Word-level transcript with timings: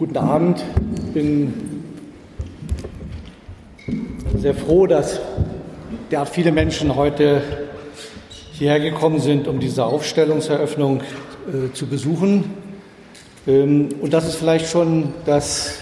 Guten 0.00 0.16
Abend. 0.16 0.64
Ich 1.08 1.12
bin 1.12 1.52
sehr 4.38 4.54
froh, 4.54 4.86
dass 4.86 5.20
derart 6.10 6.30
viele 6.30 6.52
Menschen 6.52 6.96
heute 6.96 7.42
hierher 8.52 8.80
gekommen 8.80 9.20
sind, 9.20 9.46
um 9.46 9.60
diese 9.60 9.84
Aufstellungseröffnung 9.84 11.02
äh, 11.02 11.74
zu 11.74 11.86
besuchen. 11.86 12.50
Ähm, 13.46 13.90
und 14.00 14.14
das 14.14 14.26
ist 14.26 14.36
vielleicht 14.36 14.70
schon 14.70 15.12
das 15.26 15.80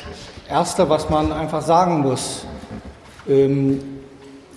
Erste, 0.50 0.90
was 0.90 1.08
man 1.08 1.30
einfach 1.30 1.62
sagen 1.62 2.00
muss. 2.00 2.44
Ähm, 3.28 3.78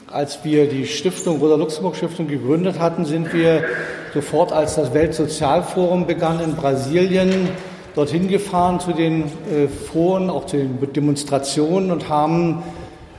als 0.08 0.44
wir 0.44 0.70
die 0.70 0.88
Stiftung, 0.88 1.38
Rosa-Luxemburg-Stiftung 1.38 2.28
gegründet 2.28 2.80
hatten, 2.80 3.06
sind 3.06 3.32
wir 3.32 3.66
sofort, 4.12 4.54
als 4.54 4.74
das 4.74 4.96
Weltsozialforum 4.96 6.08
begann 6.08 6.40
in 6.40 6.56
Brasilien, 6.56 7.50
dorthin 7.96 8.28
gefahren 8.28 8.80
zu 8.80 8.94
den 8.94 9.24
äh, 9.24 9.68
Foren, 9.68 10.30
auch 10.30 10.46
zu 10.46 10.58
den 10.58 10.80
Demonstrationen 10.94 11.92
und 11.92 12.10
haben 12.10 12.64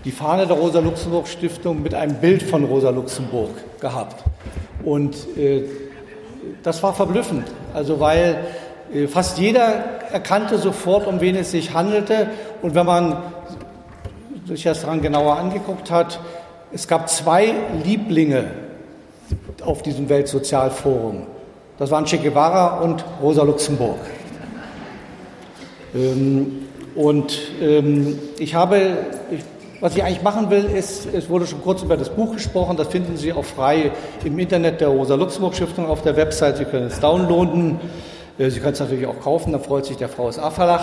die 0.04 0.10
Fahne 0.10 0.46
der 0.46 0.56
Rosa-Luxemburg-Stiftung 0.56 1.82
mit 1.82 1.94
einem 1.94 2.16
Bild 2.16 2.42
von 2.42 2.64
Rosa 2.64 2.90
Luxemburg 2.90 3.50
gehabt. 3.80 4.24
Und 4.84 5.14
äh, 5.36 5.64
das 6.62 6.82
war 6.82 6.92
verblüffend, 6.92 7.44
also 7.72 8.00
weil 8.00 8.44
äh, 8.92 9.06
fast 9.06 9.38
jeder 9.38 9.62
erkannte 10.10 10.58
sofort, 10.58 11.06
um 11.06 11.20
wen 11.20 11.36
es 11.36 11.50
sich 11.50 11.72
handelte. 11.72 12.30
Und 12.62 12.74
wenn 12.74 12.86
man 12.86 13.16
sich 14.46 14.64
das 14.64 14.80
daran 14.80 15.02
genauer 15.02 15.36
angeguckt 15.36 15.90
hat, 15.90 16.20
es 16.72 16.88
gab 16.88 17.08
zwei 17.08 17.54
Lieblinge 17.84 18.44
auf 19.64 19.82
diesem 19.82 20.08
Weltsozialforum. 20.08 21.26
Das 21.78 21.90
waren 21.90 22.04
Che 22.04 22.18
Guevara 22.18 22.80
und 22.80 23.04
Rosa 23.22 23.42
Luxemburg. 23.42 23.98
Ähm, 25.94 26.66
und 26.94 27.38
ähm, 27.60 28.18
ich 28.38 28.54
habe, 28.54 28.98
was 29.80 29.96
ich 29.96 30.04
eigentlich 30.04 30.22
machen 30.22 30.50
will, 30.50 30.64
ist, 30.64 31.06
es 31.12 31.28
wurde 31.28 31.46
schon 31.46 31.62
kurz 31.62 31.82
über 31.82 31.96
das 31.96 32.10
Buch 32.10 32.34
gesprochen, 32.34 32.76
das 32.76 32.88
finden 32.88 33.16
Sie 33.16 33.32
auch 33.32 33.44
frei 33.44 33.92
im 34.24 34.38
Internet 34.38 34.80
der 34.80 34.88
Rosa-Luxemburg-Stiftung 34.88 35.86
auf 35.86 36.02
der 36.02 36.16
Website. 36.16 36.58
Sie 36.58 36.64
können 36.64 36.86
es 36.86 37.00
downloaden. 37.00 37.80
Äh, 38.38 38.50
Sie 38.50 38.60
können 38.60 38.74
es 38.74 38.80
natürlich 38.80 39.06
auch 39.06 39.20
kaufen, 39.20 39.52
da 39.52 39.58
freut 39.58 39.86
sich 39.86 39.96
der 39.96 40.08
Frau 40.08 40.30
VSA 40.30 40.50
Verlag. 40.50 40.82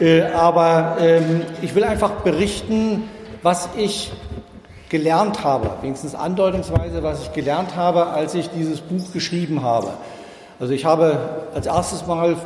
Äh, 0.00 0.22
aber 0.22 0.96
ähm, 1.00 1.42
ich 1.62 1.74
will 1.74 1.84
einfach 1.84 2.10
berichten, 2.22 3.04
was 3.42 3.68
ich 3.76 4.12
gelernt 4.88 5.44
habe, 5.44 5.70
wenigstens 5.82 6.14
andeutungsweise, 6.14 7.02
was 7.02 7.22
ich 7.22 7.32
gelernt 7.32 7.76
habe, 7.76 8.06
als 8.06 8.34
ich 8.34 8.48
dieses 8.50 8.80
Buch 8.80 9.12
geschrieben 9.12 9.62
habe. 9.62 9.88
Also 10.60 10.72
ich 10.72 10.84
habe 10.84 11.18
als 11.54 11.66
erstes 11.66 12.06
Mal 12.06 12.36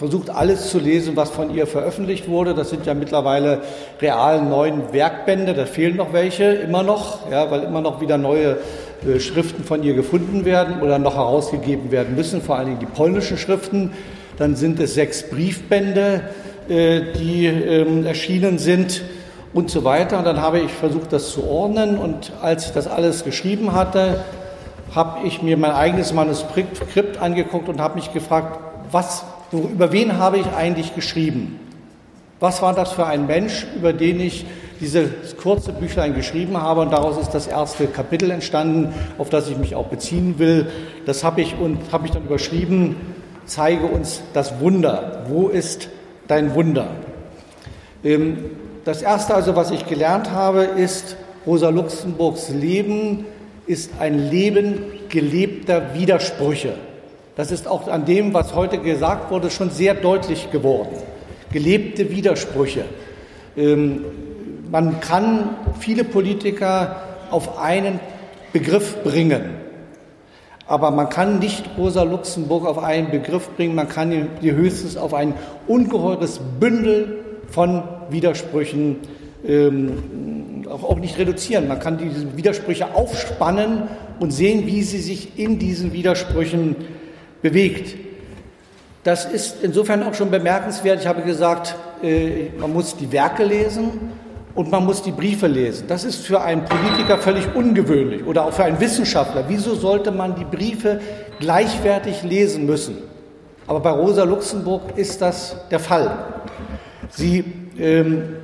versucht, 0.00 0.30
alles 0.30 0.70
zu 0.70 0.78
lesen, 0.78 1.14
was 1.14 1.28
von 1.28 1.54
ihr 1.54 1.66
veröffentlicht 1.66 2.26
wurde. 2.26 2.54
Das 2.54 2.70
sind 2.70 2.86
ja 2.86 2.94
mittlerweile 2.94 3.60
real 4.00 4.42
neun 4.42 4.94
Werkbände, 4.94 5.52
da 5.52 5.66
fehlen 5.66 5.96
noch 5.96 6.14
welche, 6.14 6.44
immer 6.44 6.82
noch, 6.82 7.30
ja, 7.30 7.50
weil 7.50 7.64
immer 7.64 7.82
noch 7.82 8.00
wieder 8.00 8.16
neue 8.16 8.56
äh, 9.06 9.20
Schriften 9.20 9.62
von 9.62 9.82
ihr 9.82 9.92
gefunden 9.92 10.46
werden 10.46 10.80
oder 10.80 10.98
noch 10.98 11.16
herausgegeben 11.16 11.90
werden 11.90 12.16
müssen, 12.16 12.40
vor 12.40 12.56
allen 12.56 12.68
Dingen 12.68 12.78
die 12.78 12.86
polnischen 12.86 13.36
Schriften. 13.36 13.92
Dann 14.38 14.56
sind 14.56 14.80
es 14.80 14.94
sechs 14.94 15.28
Briefbände, 15.28 16.22
äh, 16.70 17.02
die 17.18 17.44
ähm, 17.44 18.06
erschienen 18.06 18.58
sind 18.58 19.02
und 19.52 19.68
so 19.68 19.84
weiter. 19.84 20.16
Und 20.16 20.24
dann 20.24 20.40
habe 20.40 20.60
ich 20.60 20.72
versucht, 20.72 21.12
das 21.12 21.30
zu 21.30 21.46
ordnen. 21.46 21.98
Und 21.98 22.32
als 22.40 22.64
ich 22.64 22.72
das 22.72 22.86
alles 22.86 23.22
geschrieben 23.22 23.74
hatte, 23.74 24.24
habe 24.94 25.26
ich 25.26 25.42
mir 25.42 25.58
mein 25.58 25.72
eigenes 25.72 26.14
Manuskript 26.14 27.20
angeguckt 27.20 27.68
und 27.68 27.82
habe 27.82 27.96
mich 27.96 28.14
gefragt, 28.14 28.60
was, 28.90 29.24
über 29.52 29.92
wen 29.92 30.18
habe 30.18 30.38
ich 30.38 30.46
eigentlich 30.46 30.94
geschrieben? 30.94 31.58
Was 32.38 32.62
war 32.62 32.74
das 32.74 32.92
für 32.92 33.06
ein 33.06 33.26
Mensch, 33.26 33.66
über 33.76 33.92
den 33.92 34.18
ich 34.20 34.46
dieses 34.80 35.36
kurze 35.36 35.72
Büchlein 35.72 36.14
geschrieben 36.14 36.56
habe? 36.56 36.80
Und 36.80 36.90
daraus 36.90 37.18
ist 37.18 37.30
das 37.30 37.46
erste 37.46 37.86
Kapitel 37.86 38.30
entstanden, 38.30 38.94
auf 39.18 39.28
das 39.28 39.50
ich 39.50 39.58
mich 39.58 39.74
auch 39.74 39.88
beziehen 39.88 40.38
will. 40.38 40.68
Das 41.04 41.22
habe 41.22 41.42
ich 41.42 41.58
und 41.58 41.78
habe 41.92 42.06
ich 42.06 42.12
dann 42.12 42.24
überschrieben. 42.24 42.96
Zeige 43.44 43.86
uns 43.86 44.22
das 44.32 44.60
Wunder. 44.60 45.24
Wo 45.28 45.48
ist 45.48 45.88
dein 46.28 46.54
Wunder? 46.54 46.88
Ähm, 48.04 48.38
das 48.84 49.02
erste 49.02 49.34
also, 49.34 49.56
was 49.56 49.70
ich 49.70 49.86
gelernt 49.86 50.30
habe, 50.30 50.62
ist, 50.62 51.16
Rosa 51.46 51.68
Luxemburgs 51.68 52.48
Leben 52.48 53.26
ist 53.66 53.92
ein 54.00 54.30
Leben 54.30 54.82
gelebter 55.10 55.94
Widersprüche. 55.94 56.74
Das 57.36 57.50
ist 57.50 57.68
auch 57.68 57.88
an 57.88 58.04
dem, 58.04 58.34
was 58.34 58.54
heute 58.54 58.78
gesagt 58.78 59.30
wurde, 59.30 59.50
schon 59.50 59.70
sehr 59.70 59.94
deutlich 59.94 60.50
geworden. 60.50 60.96
Gelebte 61.52 62.10
Widersprüche. 62.10 62.84
Ähm, 63.56 64.04
man 64.70 65.00
kann 65.00 65.56
viele 65.78 66.04
Politiker 66.04 67.02
auf 67.30 67.58
einen 67.58 68.00
Begriff 68.52 69.02
bringen. 69.02 69.42
Aber 70.66 70.90
man 70.92 71.08
kann 71.08 71.40
nicht 71.40 71.64
Rosa 71.76 72.04
Luxemburg 72.04 72.66
auf 72.66 72.78
einen 72.78 73.10
Begriff 73.10 73.50
bringen, 73.56 73.74
man 73.74 73.88
kann 73.88 74.28
sie 74.40 74.52
höchstens 74.52 74.96
auf 74.96 75.14
ein 75.14 75.34
ungeheures 75.66 76.40
Bündel 76.60 77.24
von 77.48 77.82
Widersprüchen 78.08 78.98
ähm, 79.44 80.64
auch, 80.70 80.84
auch 80.84 80.98
nicht 80.98 81.18
reduzieren. 81.18 81.68
Man 81.68 81.80
kann 81.80 81.98
diese 81.98 82.36
Widersprüche 82.36 82.94
aufspannen 82.94 83.82
und 84.20 84.30
sehen, 84.32 84.66
wie 84.66 84.82
sie 84.82 85.00
sich 85.00 85.38
in 85.38 85.58
diesen 85.58 85.92
Widersprüchen 85.92 86.76
bewegt. 87.42 87.96
Das 89.04 89.24
ist 89.24 89.62
insofern 89.62 90.02
auch 90.02 90.14
schon 90.14 90.30
bemerkenswert. 90.30 91.00
Ich 91.00 91.06
habe 91.06 91.22
gesagt, 91.22 91.74
äh, 92.02 92.50
man 92.58 92.72
muss 92.72 92.96
die 92.96 93.10
Werke 93.12 93.44
lesen 93.44 94.12
und 94.54 94.70
man 94.70 94.84
muss 94.84 95.02
die 95.02 95.12
Briefe 95.12 95.46
lesen. 95.46 95.86
Das 95.88 96.04
ist 96.04 96.26
für 96.26 96.42
einen 96.42 96.64
Politiker 96.64 97.18
völlig 97.18 97.54
ungewöhnlich 97.54 98.24
oder 98.26 98.44
auch 98.44 98.52
für 98.52 98.64
einen 98.64 98.80
Wissenschaftler. 98.80 99.44
Wieso 99.48 99.74
sollte 99.74 100.10
man 100.10 100.34
die 100.34 100.44
Briefe 100.44 101.00
gleichwertig 101.38 102.22
lesen 102.22 102.66
müssen? 102.66 102.98
Aber 103.66 103.80
bei 103.80 103.90
Rosa 103.90 104.24
Luxemburg 104.24 104.82
ist 104.96 105.22
das 105.22 105.56
der 105.70 105.78
Fall. 105.78 106.10
Sie 107.08 107.44
ähm, 107.78 108.36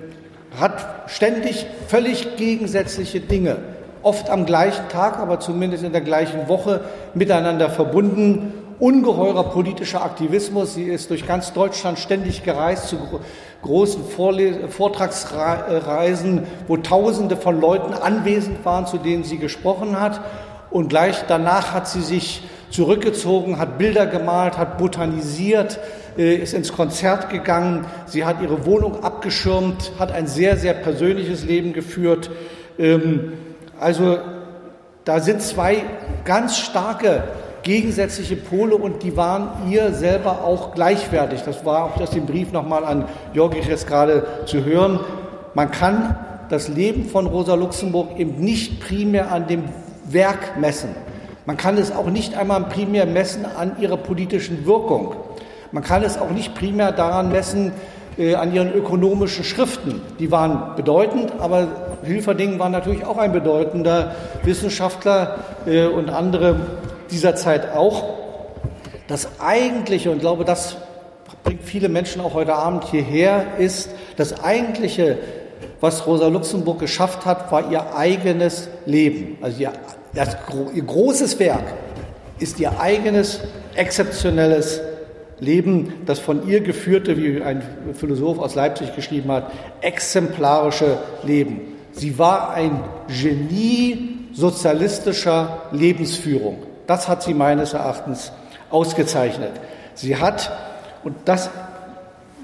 hat 0.59 1.11
ständig 1.11 1.67
völlig 1.89 2.37
gegensätzliche 2.37 3.21
Dinge, 3.21 3.57
oft 4.03 4.31
am 4.31 4.47
gleichen 4.47 4.89
Tag, 4.89 5.19
aber 5.19 5.41
zumindest 5.41 5.85
in 5.85 5.93
der 5.93 6.01
gleichen 6.01 6.49
Woche 6.49 6.83
miteinander 7.15 7.69
verbunden. 7.69 8.53
Ungeheurer 8.79 9.45
politischer 9.45 10.05
Aktivismus. 10.05 10.75
Sie 10.75 10.85
ist 10.85 11.11
durch 11.11 11.27
ganz 11.27 11.53
Deutschland 11.53 11.99
ständig 11.99 12.45
gereist 12.45 12.89
zu 12.89 12.99
großen 13.63 14.05
Vortragsreisen, 14.69 16.43
wo 16.69 16.77
Tausende 16.77 17.37
von 17.37 17.61
Leuten 17.61 17.95
anwesend 17.95 18.65
waren, 18.65 18.87
zu 18.87 18.99
denen 18.99 19.25
sie 19.25 19.39
gesprochen 19.39 19.99
hat. 19.99 20.21
Und 20.71 20.89
gleich 20.89 21.25
danach 21.27 21.73
hat 21.73 21.89
sie 21.89 22.03
sich 22.03 22.43
zurückgezogen, 22.71 23.59
hat 23.59 23.79
Bilder 23.79 24.07
gemalt, 24.07 24.59
hat 24.59 24.79
botanisiert, 24.79 25.79
äh, 26.19 26.37
ist 26.37 26.53
ins 26.53 26.73
Konzert 26.73 27.31
gegangen. 27.31 27.87
Sie 28.07 28.25
hat 28.25 28.43
ihre 28.43 28.67
Wohnung 28.67 29.03
abgeschirmt, 29.03 29.93
hat 29.99 30.13
ein 30.13 30.27
sehr, 30.27 30.57
sehr 30.57 30.75
persönliches 30.75 31.45
Leben 31.45 31.73
geführt. 31.73 32.31
Ähm, 32.79 33.33
also 33.81 34.19
da 35.05 35.21
sind 35.21 35.41
zwei 35.41 35.85
ganz 36.25 36.59
starke 36.59 37.25
gegensätzliche 37.67 38.37
Pole 38.37 38.77
und 38.77 39.03
die 39.03 39.17
waren 39.17 39.69
ihr 39.69 39.93
selber 39.93 40.45
auch 40.45 40.73
gleichwertig. 40.73 41.43
Das 41.43 41.65
war 41.65 41.85
auch 41.85 42.01
aus 42.01 42.11
dem 42.11 42.25
Brief 42.25 42.53
nochmal 42.53 42.85
an 42.85 43.07
Jörg 43.35 43.55
jetzt 43.55 43.89
gerade 43.89 44.25
zu 44.47 44.65
hören. 44.65 45.01
Man 45.53 45.73
kann 45.73 46.17
das 46.49 46.69
Leben 46.69 47.07
von 47.07 47.27
Rosa 47.27 47.55
Luxemburg 47.55 48.19
eben 48.19 48.37
nicht 48.37 48.81
primär 48.81 49.33
an 49.33 49.49
dem 49.49 49.65
Werk 50.09 50.61
messen. 50.61 50.91
Man 51.45 51.57
kann 51.57 51.77
es 51.77 51.91
auch 51.91 52.07
nicht 52.07 52.37
einmal 52.37 52.63
primär 52.65 53.05
messen 53.05 53.45
an 53.45 53.73
ihrer 53.81 53.97
politischen 53.97 54.65
Wirkung. 54.65 55.17
Man 55.73 55.83
kann 55.83 56.05
es 56.05 56.19
auch 56.19 56.31
nicht 56.31 56.55
primär 56.55 56.93
daran 56.93 57.33
messen, 57.33 57.73
äh, 58.17 58.37
an 58.37 58.55
ihren 58.55 58.73
ökonomischen 58.73 59.43
Schriften. 59.43 60.01
Die 60.21 60.31
waren 60.31 60.77
bedeutend, 60.77 61.33
aber 61.41 61.67
Hilferding 62.05 62.61
war 62.61 62.69
natürlich 62.69 63.05
auch 63.05 63.19
ein 63.19 63.33
bedeutender 63.33 64.15
Wissenschaftler 64.45 65.39
äh, 65.67 65.87
und 65.87 66.11
andere 66.11 66.61
dieser 67.11 67.37
Zeit 67.37 67.73
auch. 67.75 68.05
Das 69.09 69.41
eigentliche, 69.41 70.11
und 70.11 70.17
ich 70.17 70.23
glaube, 70.23 70.45
das 70.45 70.77
bringt 71.45 71.63
viele 71.63 71.89
Menschen 71.89 72.21
auch 72.21 72.35
heute 72.35 72.55
Abend 72.55 72.85
hierher, 72.85 73.59
ist 73.59 73.91
das 74.17 74.43
eigentliche, 74.43 75.19
was 75.81 76.07
Rosa 76.07 76.29
Luxemburg 76.29 76.79
geschafft 76.79 77.25
hat, 77.25 77.53
war 77.53 77.71
ihr 77.71 77.95
eigenes 77.95 78.69
Leben. 78.85 79.39
Also 79.41 79.61
ihr 79.63 79.73
das, 80.17 80.37
ihr 80.75 80.83
großes 80.83 81.39
Werk 81.39 81.75
ist 82.39 82.59
ihr 82.59 82.81
eigenes 82.81 83.41
exzeptionelles 83.75 84.81
Leben, 85.39 85.93
das 86.07 86.19
von 86.19 86.49
ihr 86.49 86.63
geführte, 86.63 87.17
wie 87.19 87.43
ein 87.43 87.63
Philosoph 87.93 88.39
aus 88.39 88.55
Leipzig 88.55 88.97
geschrieben 88.97 89.31
hat, 89.31 89.53
exemplarische 89.83 90.99
Leben. 91.23 91.61
Sie 91.93 92.19
war 92.19 92.51
ein 92.55 92.83
Genie 93.09 94.17
sozialistischer 94.33 95.63
Lebensführung. 95.73 96.63
Das 96.87 97.09
hat 97.09 97.23
sie 97.23 97.35
meines 97.35 97.73
Erachtens 97.73 98.33
ausgezeichnet. 98.71 99.53
Sie 99.95 100.17
hat, 100.17 100.51
und 101.05 101.17
das 101.25 101.51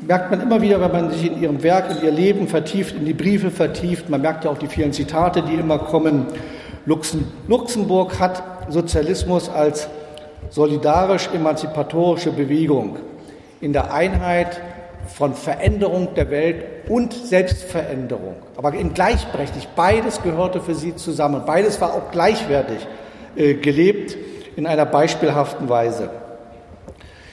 merkt 0.06 0.30
man 0.30 0.40
immer 0.40 0.60
wieder, 0.62 0.80
wenn 0.80 0.92
man 0.92 1.10
sich 1.10 1.26
in 1.26 1.40
ihrem 1.40 1.62
Werk, 1.62 1.90
in 1.90 2.04
ihr 2.04 2.10
Leben 2.10 2.48
vertieft, 2.48 2.96
in 2.96 3.04
die 3.04 3.14
Briefe 3.14 3.50
vertieft. 3.50 4.08
Man 4.08 4.20
merkt 4.20 4.44
ja 4.44 4.50
auch 4.50 4.58
die 4.58 4.66
vielen 4.66 4.92
Zitate, 4.92 5.42
die 5.42 5.54
immer 5.54 5.78
kommen. 5.78 6.26
Luxemburg 6.86 8.18
hat 8.18 8.42
Sozialismus 8.68 9.48
als 9.48 9.88
solidarisch-emanzipatorische 10.50 12.32
Bewegung 12.32 12.96
in 13.60 13.72
der 13.72 13.94
Einheit 13.94 14.60
von 15.06 15.34
Veränderung 15.34 16.14
der 16.14 16.30
Welt 16.30 16.64
und 16.88 17.12
Selbstveränderung. 17.12 18.36
Aber 18.56 18.74
in 18.74 18.94
gleichberechtigt, 18.94 19.68
beides 19.76 20.22
gehörte 20.22 20.60
für 20.60 20.74
sie 20.74 20.96
zusammen. 20.96 21.42
Beides 21.46 21.80
war 21.80 21.94
auch 21.94 22.10
gleichwertig 22.10 22.86
äh, 23.36 23.54
gelebt 23.54 24.16
in 24.56 24.66
einer 24.66 24.87
beispielhaften 24.87 25.69
Weise. 25.69 26.10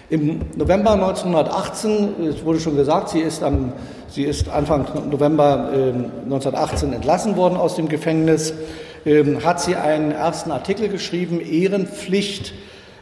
Im 0.10 0.42
November 0.56 0.94
1918, 0.94 2.28
es 2.28 2.44
wurde 2.44 2.60
schon 2.60 2.76
gesagt, 2.76 3.10
sie 3.10 3.20
ist, 3.20 3.44
am, 3.44 3.74
sie 4.10 4.24
ist 4.24 4.50
Anfang 4.50 4.88
November 5.12 5.70
äh, 5.72 5.90
1918 6.24 6.94
entlassen 6.94 7.38
worden 7.38 7.58
aus 7.58 7.76
dem 7.76 7.88
Gefängnis, 7.90 8.54
äh, 9.06 9.24
hat 9.44 9.62
sie 9.62 9.76
einen 9.76 10.12
ersten 10.12 10.52
Artikel 10.52 10.90
geschrieben, 10.90 11.40
Ehrenpflicht, 11.40 12.54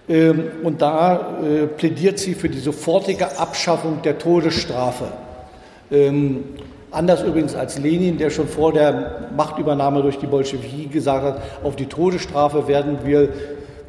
ähm, 0.10 0.52
und 0.64 0.82
da 0.82 1.38
äh, 1.44 1.68
plädiert 1.68 2.20
sie 2.20 2.34
für 2.34 2.50
die 2.50 2.60
sofortige 2.60 3.38
Abschaffung 3.38 4.02
der 4.04 4.18
Todesstrafe. 4.18 5.06
Ähm, 5.92 6.44
anders 6.92 7.24
übrigens 7.24 7.56
als 7.56 7.78
Lenin, 7.78 8.18
der 8.18 8.30
schon 8.30 8.48
vor 8.48 8.72
der 8.72 9.30
Machtübernahme 9.36 10.02
durch 10.02 10.18
die 10.18 10.28
Bolschewiki 10.28 10.88
gesagt 10.88 11.24
hat, 11.24 11.42
auf 11.64 11.76
die 11.76 11.88
Todesstrafe 11.88 12.68
werden 12.68 13.00
wir 13.04 13.30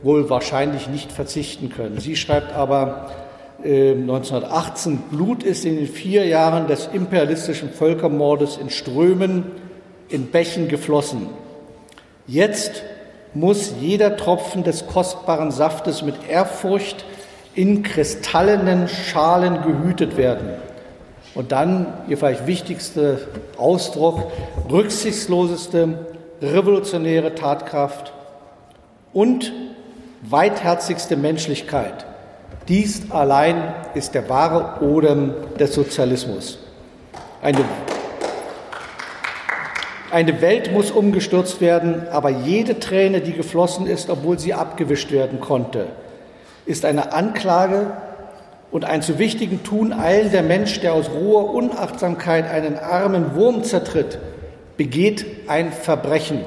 wohl 0.02 0.30
wahrscheinlich 0.30 0.88
nicht 0.88 1.12
verzichten 1.12 1.70
können. 1.70 1.98
Sie 1.98 2.16
schreibt 2.16 2.52
aber 2.52 3.10
äh, 3.62 3.92
1918, 3.92 4.98
Blut 5.10 5.42
ist 5.42 5.64
in 5.64 5.76
den 5.76 5.88
vier 5.88 6.26
Jahren 6.26 6.66
des 6.66 6.88
imperialistischen 6.92 7.70
Völkermordes 7.70 8.56
in 8.56 8.70
Strömen, 8.70 9.46
in 10.08 10.26
Bächen 10.26 10.68
geflossen. 10.68 11.28
Jetzt 12.26 12.82
muss 13.34 13.74
jeder 13.80 14.16
Tropfen 14.16 14.64
des 14.64 14.86
kostbaren 14.86 15.50
Saftes 15.50 16.02
mit 16.02 16.14
Ehrfurcht 16.28 17.04
in 17.54 17.82
kristallenen 17.82 18.88
Schalen 18.88 19.62
gehütet 19.62 20.16
werden. 20.16 20.50
Und 21.34 21.52
dann 21.52 21.86
ihr 22.08 22.16
vielleicht 22.16 22.46
wichtigster 22.46 23.18
Ausdruck, 23.56 24.30
rücksichtsloseste 24.70 26.06
revolutionäre 26.40 27.34
Tatkraft 27.34 28.12
und 29.12 29.52
weitherzigste 30.22 31.16
Menschlichkeit. 31.16 32.06
Dies 32.68 33.10
allein 33.10 33.74
ist 33.94 34.14
der 34.14 34.28
wahre 34.28 34.82
Odem 34.84 35.34
des 35.58 35.74
Sozialismus. 35.74 36.58
Eine, 37.40 37.60
eine 40.10 40.40
Welt 40.40 40.72
muss 40.72 40.90
umgestürzt 40.90 41.60
werden, 41.60 42.08
aber 42.10 42.30
jede 42.30 42.78
Träne, 42.78 43.20
die 43.20 43.32
geflossen 43.32 43.86
ist, 43.86 44.10
obwohl 44.10 44.38
sie 44.38 44.54
abgewischt 44.54 45.12
werden 45.12 45.40
konnte, 45.40 45.86
ist 46.66 46.84
eine 46.84 47.12
Anklage 47.12 47.92
und 48.70 48.84
ein 48.84 49.00
zu 49.00 49.18
wichtigen 49.18 49.62
Tun 49.62 49.92
eilender 49.92 50.42
Mensch, 50.42 50.80
der 50.80 50.92
aus 50.92 51.08
roher 51.10 51.54
Unachtsamkeit 51.54 52.50
einen 52.50 52.76
armen 52.76 53.34
Wurm 53.34 53.64
zertritt, 53.64 54.18
begeht 54.76 55.24
ein 55.48 55.72
Verbrechen. 55.72 56.40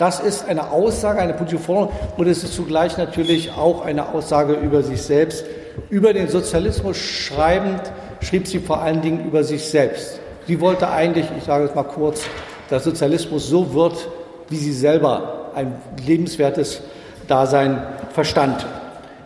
Das 0.00 0.18
ist 0.18 0.48
eine 0.48 0.70
Aussage, 0.70 1.20
eine 1.20 1.34
politische 1.34 1.62
Forderung 1.62 1.92
und 2.16 2.26
es 2.26 2.42
ist 2.42 2.54
zugleich 2.54 2.96
natürlich 2.96 3.50
auch 3.52 3.84
eine 3.84 4.14
Aussage 4.14 4.54
über 4.54 4.82
sich 4.82 5.02
selbst. 5.02 5.44
Über 5.90 6.14
den 6.14 6.28
Sozialismus 6.28 6.96
schreibend 6.96 7.82
schrieb 8.22 8.46
sie 8.46 8.60
vor 8.60 8.80
allen 8.80 9.02
Dingen 9.02 9.26
über 9.26 9.44
sich 9.44 9.62
selbst. 9.62 10.18
Sie 10.46 10.58
wollte 10.62 10.88
eigentlich, 10.90 11.26
ich 11.36 11.44
sage 11.44 11.64
es 11.66 11.74
mal 11.74 11.82
kurz, 11.82 12.22
dass 12.70 12.84
Sozialismus 12.84 13.46
so 13.46 13.74
wird, 13.74 14.08
wie 14.48 14.56
sie 14.56 14.72
selber 14.72 15.50
ein 15.54 15.74
lebenswertes 16.06 16.80
Dasein 17.28 17.82
verstand. 18.14 18.64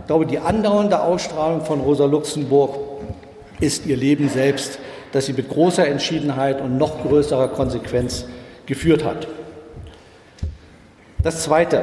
Ich 0.00 0.06
glaube, 0.08 0.26
die 0.26 0.40
andauernde 0.40 1.00
Ausstrahlung 1.00 1.64
von 1.64 1.82
Rosa 1.82 2.06
Luxemburg 2.06 2.74
ist 3.60 3.86
ihr 3.86 3.96
Leben 3.96 4.28
selbst, 4.28 4.80
das 5.12 5.26
sie 5.26 5.34
mit 5.34 5.48
großer 5.48 5.86
Entschiedenheit 5.86 6.60
und 6.60 6.78
noch 6.78 7.00
größerer 7.00 7.46
Konsequenz 7.46 8.24
geführt 8.66 9.04
hat. 9.04 9.28
Das 11.24 11.42
Zweite, 11.42 11.82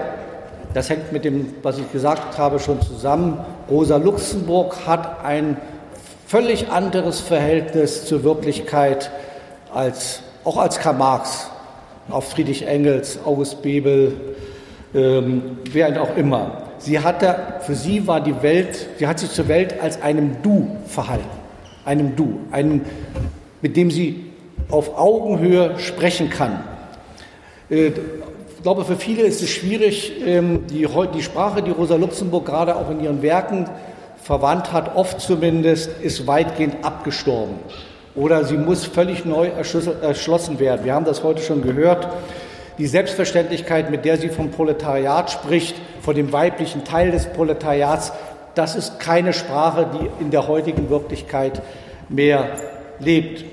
das 0.75 0.91
hängt 0.91 1.11
mit 1.11 1.25
dem, 1.25 1.55
was 1.63 1.79
ich 1.79 1.91
gesagt 1.91 2.37
habe, 2.37 2.59
schon 2.59 2.79
zusammen. 2.79 3.39
Rosa 3.67 3.97
Luxemburg 3.97 4.85
hat 4.85 5.25
ein 5.25 5.57
völlig 6.27 6.69
anderes 6.69 7.19
Verhältnis 7.21 8.05
zur 8.05 8.23
Wirklichkeit 8.23 9.09
als 9.73 10.21
auch 10.43 10.57
als 10.57 10.77
Karl 10.79 10.95
Marx, 10.95 11.49
auch 12.11 12.21
Friedrich 12.21 12.67
Engels, 12.67 13.17
August 13.25 13.63
Bebel, 13.63 14.13
ähm, 14.93 15.57
wer 15.71 15.99
auch 15.99 16.15
immer. 16.15 16.61
Sie 16.77 16.99
hatte, 16.99 17.35
für 17.61 17.73
sie 17.73 18.05
war 18.05 18.21
die 18.21 18.43
Welt, 18.43 18.89
sie 18.99 19.07
hat 19.07 19.17
sich 19.17 19.31
zur 19.31 19.47
Welt 19.47 19.81
als 19.81 20.03
einem 20.03 20.35
Du 20.43 20.77
verhalten, 20.85 21.25
einem 21.83 22.15
Du, 22.15 22.41
einem, 22.51 22.81
mit 23.63 23.75
dem 23.75 23.89
sie 23.89 24.23
auf 24.69 24.99
Augenhöhe 24.99 25.79
sprechen 25.79 26.29
kann. 26.29 26.63
Äh, 27.71 27.91
ich 28.61 28.63
glaube, 28.63 28.85
für 28.85 28.95
viele 28.95 29.23
ist 29.23 29.41
es 29.41 29.49
schwierig, 29.49 30.21
ähm, 30.23 30.67
die, 30.67 30.87
die 31.15 31.23
Sprache, 31.23 31.63
die 31.63 31.71
Rosa 31.71 31.95
Luxemburg 31.95 32.45
gerade 32.45 32.75
auch 32.75 32.91
in 32.91 33.03
ihren 33.03 33.23
Werken 33.23 33.67
verwandt 34.21 34.71
hat, 34.71 34.95
oft 34.95 35.19
zumindest, 35.19 35.89
ist 35.99 36.27
weitgehend 36.27 36.85
abgestorben. 36.85 37.55
Oder 38.13 38.43
sie 38.45 38.57
muss 38.57 38.85
völlig 38.85 39.25
neu 39.25 39.47
erschlossen 39.47 40.59
werden. 40.59 40.85
Wir 40.85 40.93
haben 40.93 41.05
das 41.05 41.23
heute 41.23 41.41
schon 41.41 41.63
gehört. 41.63 42.07
Die 42.77 42.85
Selbstverständlichkeit, 42.85 43.89
mit 43.89 44.05
der 44.05 44.19
sie 44.19 44.29
vom 44.29 44.51
Proletariat 44.51 45.31
spricht, 45.31 45.75
von 45.99 46.13
dem 46.13 46.31
weiblichen 46.31 46.83
Teil 46.83 47.09
des 47.09 47.25
Proletariats, 47.25 48.13
das 48.53 48.75
ist 48.75 48.99
keine 48.99 49.33
Sprache, 49.33 49.87
die 49.91 50.23
in 50.23 50.29
der 50.29 50.47
heutigen 50.47 50.91
Wirklichkeit 50.91 51.63
mehr 52.09 52.47
lebt. 52.99 53.43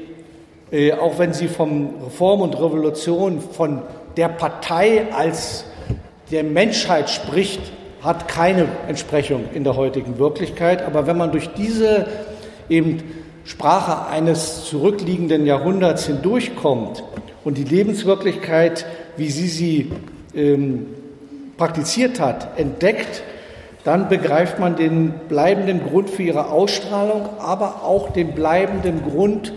Äh, 0.70 0.92
auch 0.92 1.18
wenn 1.18 1.32
sie 1.32 1.48
von 1.48 1.94
Reform 2.04 2.42
und 2.42 2.54
Revolution, 2.56 3.40
von 3.40 3.80
der 4.18 4.28
Partei 4.28 5.06
als 5.16 5.64
der 6.32 6.42
Menschheit 6.42 7.08
spricht, 7.08 7.60
hat 8.02 8.26
keine 8.26 8.66
Entsprechung 8.88 9.44
in 9.54 9.62
der 9.62 9.76
heutigen 9.76 10.18
Wirklichkeit. 10.18 10.82
Aber 10.82 11.06
wenn 11.06 11.16
man 11.16 11.30
durch 11.30 11.48
diese 11.54 12.06
eben 12.68 13.02
Sprache 13.44 14.08
eines 14.08 14.64
zurückliegenden 14.64 15.46
Jahrhunderts 15.46 16.06
hindurchkommt 16.06 17.04
und 17.44 17.56
die 17.58 17.64
Lebenswirklichkeit, 17.64 18.86
wie 19.16 19.30
sie 19.30 19.46
sie 19.46 19.92
ähm, 20.34 20.86
praktiziert 21.56 22.18
hat, 22.18 22.58
entdeckt, 22.58 23.22
dann 23.84 24.08
begreift 24.08 24.58
man 24.58 24.74
den 24.74 25.12
bleibenden 25.28 25.80
Grund 25.84 26.10
für 26.10 26.24
ihre 26.24 26.50
Ausstrahlung, 26.50 27.28
aber 27.38 27.84
auch 27.84 28.10
den 28.12 28.32
bleibenden 28.32 29.02
Grund, 29.08 29.52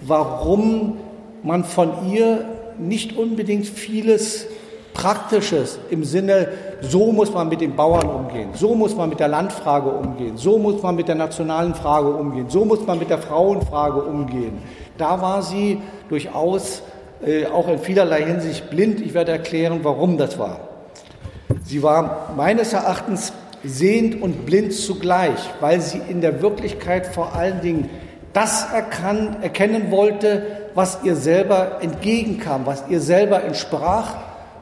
warum 0.00 0.98
man 1.42 1.64
von 1.64 2.08
ihr 2.10 2.44
nicht 2.78 3.16
unbedingt 3.16 3.66
vieles 3.66 4.46
Praktisches 4.94 5.80
im 5.90 6.04
Sinne, 6.04 6.48
so 6.80 7.10
muss 7.12 7.32
man 7.32 7.48
mit 7.48 7.60
den 7.60 7.74
Bauern 7.74 8.08
umgehen, 8.08 8.50
so 8.54 8.76
muss 8.76 8.94
man 8.94 9.08
mit 9.08 9.18
der 9.18 9.26
Landfrage 9.26 9.90
umgehen, 9.90 10.36
so 10.36 10.56
muss 10.56 10.82
man 10.82 10.94
mit 10.94 11.08
der 11.08 11.16
nationalen 11.16 11.74
Frage 11.74 12.10
umgehen, 12.10 12.46
so 12.48 12.64
muss 12.64 12.86
man 12.86 13.00
mit 13.00 13.10
der 13.10 13.18
Frauenfrage 13.18 14.00
umgehen. 14.02 14.58
Da 14.96 15.20
war 15.20 15.42
sie 15.42 15.80
durchaus 16.08 16.82
äh, 17.26 17.46
auch 17.46 17.68
in 17.68 17.80
vielerlei 17.80 18.24
Hinsicht 18.24 18.70
blind. 18.70 19.00
Ich 19.00 19.14
werde 19.14 19.32
erklären, 19.32 19.80
warum 19.82 20.16
das 20.16 20.38
war. 20.38 20.60
Sie 21.64 21.82
war 21.82 22.32
meines 22.36 22.72
Erachtens 22.72 23.32
sehend 23.64 24.22
und 24.22 24.46
blind 24.46 24.72
zugleich, 24.72 25.38
weil 25.60 25.80
sie 25.80 26.00
in 26.08 26.20
der 26.20 26.40
Wirklichkeit 26.40 27.06
vor 27.06 27.34
allen 27.34 27.60
Dingen 27.60 27.90
das 28.32 28.72
erkan 28.72 29.38
erkennen 29.42 29.90
wollte, 29.90 30.63
was 30.74 30.98
ihr 31.04 31.16
selber 31.16 31.78
entgegenkam, 31.80 32.66
was 32.66 32.84
ihr 32.88 33.00
selber 33.00 33.44
entsprach 33.44 34.16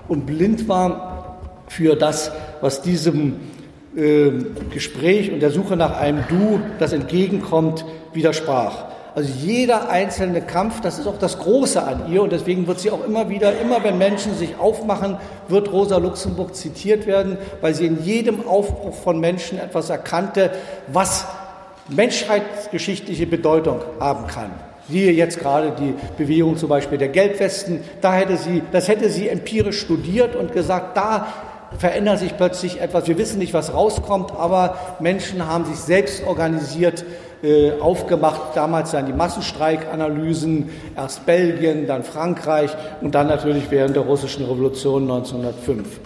und 0.09 0.27
blind 0.27 0.69
war 0.69 1.39
für 1.69 1.97
das, 1.97 2.33
was 2.61 2.83
diesem 2.83 3.41
äh, 3.97 4.31
Gespräch 4.71 5.33
und 5.33 5.41
der 5.41 5.51
Suche 5.51 5.77
nach 5.77 5.99
einem 5.99 6.25
Du, 6.29 6.61
das 6.79 6.93
entgegenkommt, 6.93 7.85
widersprach. 8.13 8.87
Also 9.15 9.31
jeder 9.31 9.91
einzelne 9.91 10.41
Kampf, 10.41 10.81
das 10.81 10.99
ist 10.99 11.07
auch 11.07 11.19
das 11.19 11.39
Große 11.39 11.83
an 11.83 12.11
ihr 12.11 12.23
und 12.23 12.33
deswegen 12.33 12.67
wird 12.67 12.81
sie 12.81 12.91
auch 12.91 13.05
immer 13.05 13.29
wieder, 13.29 13.61
immer 13.61 13.85
wenn 13.85 13.99
Menschen 13.99 14.35
sich 14.35 14.59
aufmachen, 14.59 15.19
wird 15.49 15.71
Rosa 15.71 15.99
Luxemburg 15.99 16.57
zitiert 16.57 17.07
werden, 17.07 17.37
weil 17.61 17.75
sie 17.75 17.85
in 17.85 18.03
jedem 18.03 18.47
Aufbruch 18.47 18.95
von 18.95 19.21
Menschen 19.21 19.59
etwas 19.59 19.91
erkannte, 19.91 20.51
was 20.89 21.27
menschheitsgeschichtliche 21.89 23.27
Bedeutung 23.27 23.81
haben 24.01 24.27
kann. 24.29 24.51
Siehe 24.89 25.13
jetzt 25.13 25.39
gerade 25.39 25.73
die 25.79 25.95
Bewegung 26.19 26.57
zum 26.57 26.69
Beispiel 26.69 26.99
der 26.99 27.09
Gelbwesten. 27.09 27.81
Da 28.01 28.15
hätte 28.15 28.37
sie, 28.37 28.63
das 28.73 28.89
hätte 28.89 29.09
sie 29.11 29.29
empirisch 29.29 29.81
studiert 29.81 30.35
und 30.35 30.53
gesagt, 30.53 30.97
da 30.97 31.27
verändert 31.79 32.19
sich 32.19 32.37
plötzlich 32.37 32.81
etwas. 32.81 33.09
Wir 33.09 33.19
wissen 33.19 33.39
nicht, 33.39 33.55
was 33.55 33.73
rauskommt, 33.73 34.33
aber 34.33 34.77
Menschen 35.01 35.47
haben 35.47 35.65
sich 35.65 35.77
selbst 35.77 36.27
organisiert 36.27 37.05
äh, 37.43 37.73
aufgemacht. 37.81 38.57
Damals 38.57 38.93
dann 38.93 39.07
die 39.07 39.13
Massenstreikanalysen, 39.13 40.71
erst 40.97 41.27
Belgien, 41.27 41.87
dann 41.87 42.05
Frankreich 42.05 42.71
und 43.01 43.15
dann 43.15 43.29
natürlich 43.29 43.71
während 43.71 43.97
der 43.97 44.05
russischen 44.05 44.45
Revolution 44.45 45.03
1905. 45.03 46.01